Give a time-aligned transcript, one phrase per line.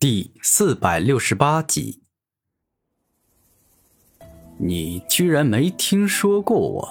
[0.00, 2.02] 第四百六十八集，
[4.56, 6.88] 你居然没听说过我？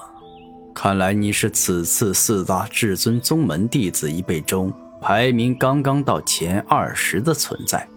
[0.76, 7.88] 看来你是此次四大至尊宗门弟子一辈中排名刚刚到前二十的存在。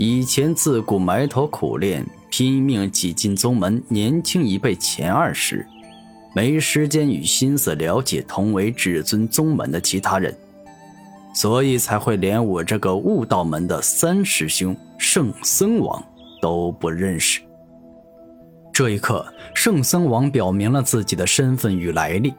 [0.00, 5.64] 以前自古埋头苦练，拼命挤进宗门年轻一辈前二十，
[6.34, 10.36] 没时间与心思了解同为至尊宗门的其他人。
[11.34, 16.02] 所以才会连我这个悟道门的三师兄圣僧王
[16.40, 17.40] 都不认识。
[18.72, 22.32] 这一刻，圣僧王表明了自己的身份与来历。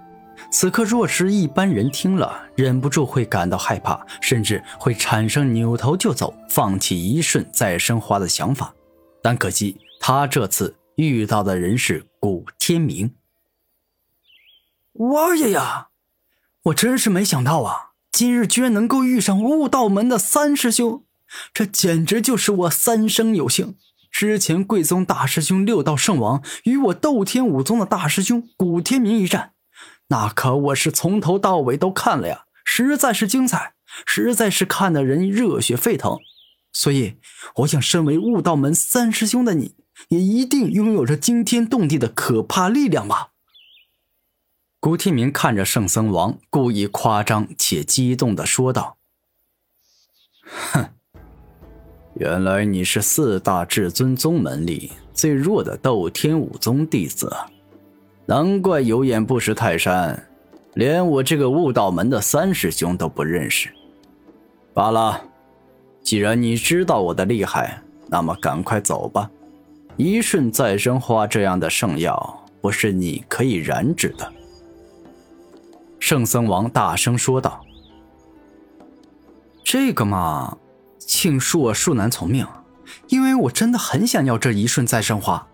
[0.51, 8.73] 此刻，若是一般人听了，忍不住会感到害怕，甚至会产生扭头就走、放弃一瞬再生花的想法。
[9.21, 13.13] 但可惜，他这次遇到的人是古天明。
[14.93, 15.89] 王爷呀，
[16.63, 17.88] 我真是没想到啊！
[18.11, 21.03] 今日居然能够遇上悟道门的三师兄，
[21.53, 23.75] 这简直就是我三生有幸。
[24.11, 29.53] 之前贵宗大师兄六道圣王与我斗天武宗的大师兄古天明一战，
[30.07, 33.73] 那可我是从头到尾都看了呀，实在是精彩，
[34.05, 36.17] 实在是看得人热血沸腾。
[36.73, 37.17] 所以，
[37.57, 39.75] 我想，身为悟道门三师兄的你，
[40.09, 43.29] 也一定拥有着惊天动地的可怕力量吧。
[44.81, 48.95] 古天明看着圣僧王，故意夸张且激动的说道
[50.71, 50.85] ：“哼，
[52.13, 57.29] 原来你是四大至尊宗门里最弱的斗天武宗弟子，
[58.25, 60.29] 难怪有眼不识泰山，
[60.75, 63.69] 连我这个悟道门的三师兄都不认识。
[64.73, 65.21] 罢了，
[66.01, 69.29] 既然你知道我的厉害，那么赶快走吧。
[69.97, 74.35] 一瞬再生花这样的圣药，不是你可以染指的。”
[75.99, 77.63] 圣僧王大声说道
[79.63, 80.57] ：“这个嘛，
[80.97, 82.47] 请恕我恕难从命，
[83.09, 85.47] 因为我真的很想要这一瞬再生花，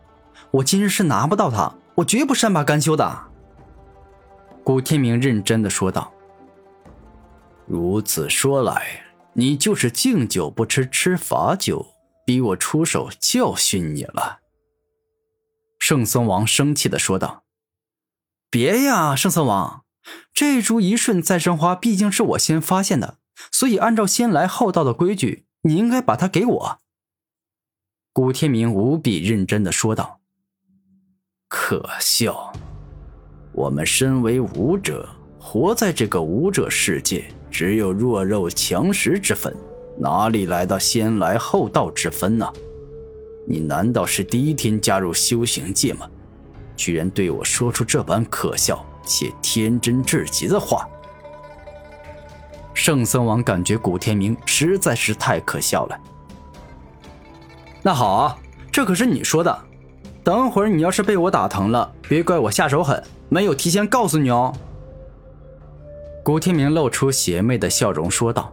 [0.52, 3.19] 我今日是拿不到它，我绝不善罢甘休的。”
[4.64, 6.14] 古天明认真的说道
[7.67, 9.02] ：“如此说来，
[9.33, 11.86] 你就是敬酒不吃吃罚酒，
[12.25, 14.39] 逼我出手教训你了。”
[15.80, 17.43] 圣僧王生气的说道
[18.49, 19.81] ：“别呀，圣僧王。”
[20.35, 23.19] 这株一瞬再生花毕竟是我先发现的，
[23.53, 26.79] 所以按照先来后到的规矩，你应该把它给我。”
[28.11, 30.19] 古天明无比认真的说道。
[31.47, 32.51] “可笑，
[33.53, 35.07] 我们身为武者，
[35.39, 39.55] 活在这个武者世界，只有弱肉强食之分，
[39.97, 42.52] 哪里来的先来后到之分呢？
[43.47, 46.09] 你难道是第一天加入修行界吗？
[46.75, 50.88] 居然对我说出这般可笑！”且天真至极的话，
[52.73, 55.98] 圣僧王感觉古天明实在是太可笑了。
[57.82, 58.38] 那好啊，
[58.71, 59.58] 这可是你说的。
[60.23, 64.52] 等会儿你要是被我打疼了，别怪我下手狠，没有提前告诉你哦。
[66.23, 68.52] 古天明露出邪魅的笑容说道：“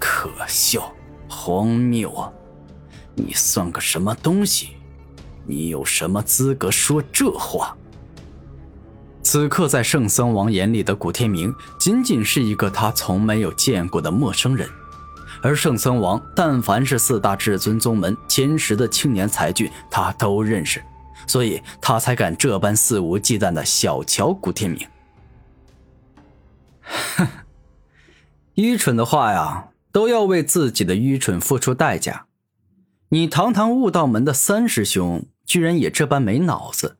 [0.00, 0.90] 可笑，
[1.28, 2.32] 荒谬啊！
[3.14, 4.78] 你算个什么东西？
[5.44, 7.76] 你有什么资格说这话？”
[9.22, 14.68] 此刻，在圣僧王眼里的古天明，仅仅是一个他从没有见过的陌生人。
[15.42, 20.82] 而圣僧王，但凡是四大至尊宗门前十的青年才俊，他都认识，
[21.26, 24.88] 所以他才敢这般肆无忌惮的小瞧古天明。
[27.16, 27.26] 哼，
[28.54, 32.26] 愚蠢的话呀，都要为自己的愚蠢付出代价。
[33.10, 36.96] 你堂堂悟道门的三师兄，居然也这般没脑子！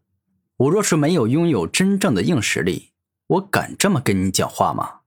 [0.59, 2.91] 我若是没有拥有真正的硬实力，
[3.29, 5.03] 我敢这么跟你讲话吗？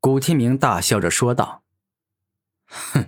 [0.00, 1.64] 古天明大笑着说道
[2.70, 3.06] ：“哼，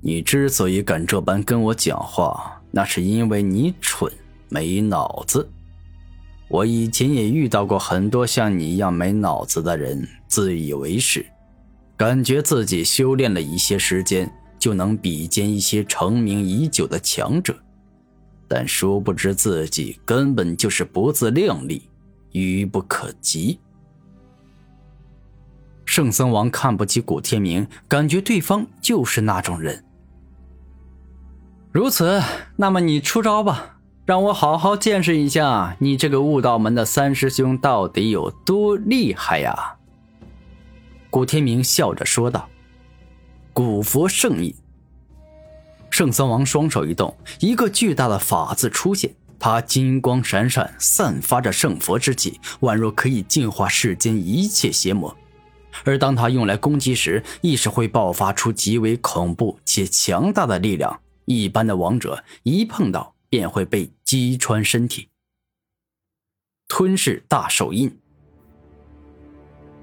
[0.00, 4.10] 你之所以敢这般跟我讲话，那是因为你蠢，
[4.48, 5.50] 没脑子。
[6.48, 11.26] 我以前也遇到过很多像你一样没脑子的人，自以为是，
[11.94, 17.62] 感觉自己修炼了一些时间，就能比肩一些成名已久的强者。”
[18.54, 21.88] 但殊不知自己根本就是不自量力，
[22.32, 23.58] 愚不可及。
[25.86, 29.82] 圣僧王看不起古天明，感觉对方就是那种人。
[31.72, 32.20] 如此，
[32.56, 39.76] 那么你出招吧，让我好好见识一下你这个悟道门的三师兄到底有多厉害呀！
[41.08, 42.46] 古天明笑着说道
[43.54, 44.54] ：“古佛圣印。”
[45.92, 55.14] 圣僧王双手一动，一个巨大的法字出现，他金光闪闪，散发着圣佛之气，宛若可以净化世间一切邪魔。
[55.84, 60.98] 而当他用来攻击时，亦是会爆发出极为恐怖且强大的力量。
[61.26, 65.08] 一般的王者一碰到便会被击穿身体。
[66.68, 67.94] 吞噬大手印。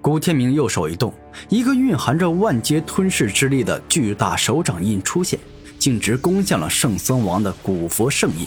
[0.01, 1.13] 古天明右手一动，
[1.49, 5.39] 一个蕴含着万劫吞噬之力的巨大手掌印出现，
[5.79, 8.45] 径直攻向了圣僧王的古佛圣印。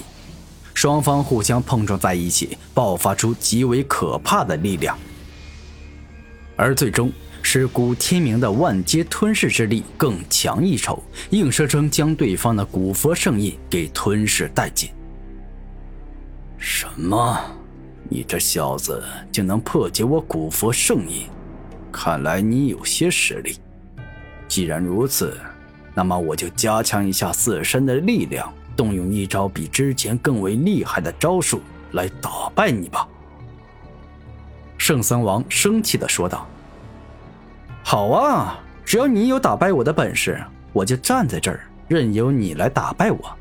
[0.73, 4.97] 双方互相碰撞在一起，爆发出极为可怕的力量。
[6.55, 11.01] 而最终是古天明的万阶吞噬之力更强一筹，
[11.31, 14.89] 硬生生将对方的古佛圣印给吞噬殆尽。
[16.57, 17.39] 什么？
[18.09, 21.27] 你这小子竟能破解我古佛圣印？
[21.91, 23.57] 看来你有些实力。
[24.47, 25.37] 既然如此，
[25.93, 31.61] 那么我就加强一下自身的力量，动用一招比之前更为厉害的招数
[31.91, 33.07] 来打败你吧。
[34.77, 36.47] 圣僧王生气的说道
[37.83, 40.43] ：“好啊，只要你有打败我的本事，
[40.73, 43.37] 我就站在这儿，任由你来打败我。”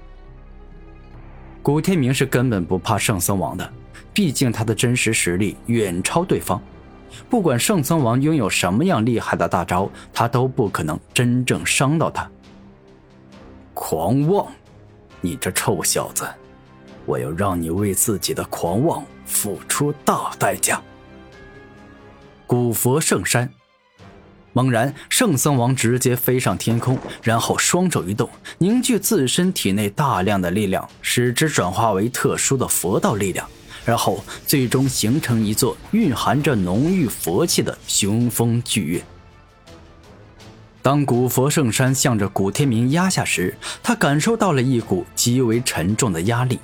[1.63, 3.73] 古天明是根本不怕圣僧王的，
[4.13, 6.61] 毕竟他的真实实力远超对方。
[7.29, 12.31] 不管圣僧王拥有什么样厉害的大招，他都不可能真正伤到他。
[13.95, 14.51] 狂妄，
[15.21, 16.27] 你这臭小子，
[17.05, 20.81] 我要让你为自己的狂妄付出大代价。
[22.47, 23.53] 古佛圣山，
[24.55, 33.47] 猛然，圣僧王直接飞上天空，然后双手一动，凝聚自身体内大量的力量，使之转化为特殊的佛道力量。
[33.85, 39.05] 然后最终形成一座蕴含着浓郁佛气的雄风巨岳。
[40.83, 46.59] 当古佛圣山向着古天明压下时，他感受到了一股极为沉重的压力。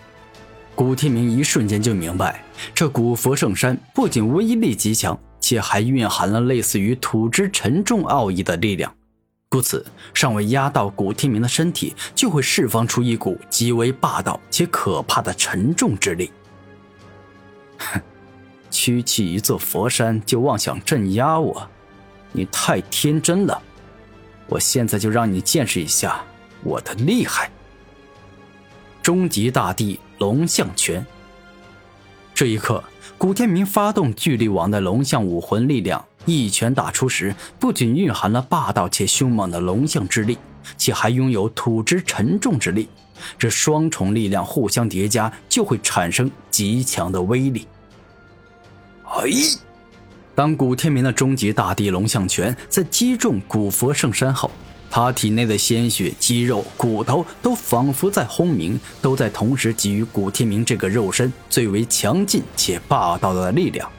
[0.74, 2.42] 古天明一瞬间就明白，
[2.74, 8.92] 这古佛圣山不仅威力极强，且还蕴含了类似于土之沉重奥义的力量。
[9.48, 16.30] 故此，尚未压到古天明的身体，就会释放出一股极为霸道且可怕的沉重之力。
[17.78, 18.00] 哼，
[18.68, 21.68] 区区一座佛山就妄想镇压我，
[22.32, 23.62] 你太天真了！
[24.48, 26.24] 我现在就让你见识一下
[26.64, 27.50] 我的厉害。
[29.02, 31.04] 终极大帝龙象拳。
[32.34, 32.82] 这一刻，
[33.16, 40.38] 古天明发动巨力王的龙象武魂力量，一拳打出时，不仅蕴含了霸道且凶猛的龙象之力，
[40.76, 42.88] 且还拥有土之沉重之力。
[43.36, 47.66] 这双重力量互相叠加，就会产生极强的威力。
[49.04, 49.28] 哎！
[50.38, 54.48] 当古天明的终极大地龙象拳在击中古佛圣山后，
[54.88, 63.90] 他体内的鲜血、肌肉、骨头都仿佛在轰鸣，都在同时给予古天明这个肉身最为强劲且霸道的力量。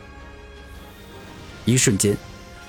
[1.65, 2.15] 一瞬间。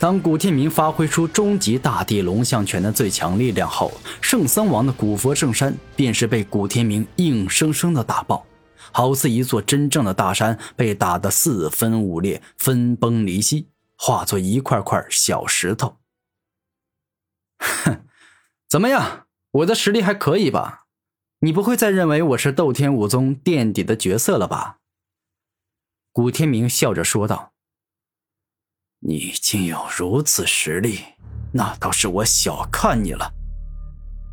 [0.01, 8.45] 当古天明发挥出终极大地龙象拳的最强力量后，圣僧王的古佛圣山便是被古天明硬生生的打爆，
[8.93, 15.99] 好似一座真正的大山被打得四分五裂、分崩离析，化作一块块小石头。
[17.59, 18.07] 哼，
[18.69, 20.87] 怎么样，我的实力还可以吧？
[21.41, 24.79] 你不会再认为我是斗天武宗垫底的角色了吧？
[26.13, 27.53] 古天明笑着说道。
[29.03, 31.01] 你竟有如此实力，
[31.55, 33.33] 那倒是我小看你了。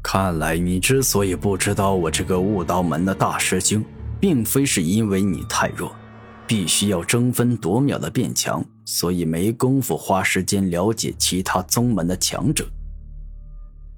[0.04, 3.84] 看来你之所以不知道我这个悟道门的大师兄，
[4.20, 5.96] 并非是因为你太弱，
[6.48, 12.66] 必须要争分夺秒的变强，所以没工夫花时间了解其他宗门的强者。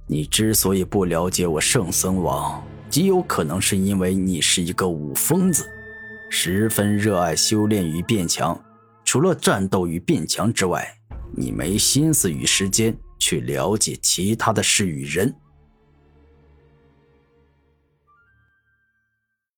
[0.08, 5.66] 你之所以不了解我圣僧王，极有可能是因为你是一个武疯子，
[6.30, 8.60] 十分热爱修炼与变强。
[9.06, 10.88] 除了战斗与变强之外，
[11.36, 15.34] 你没心思与时间去了解其他的事与人。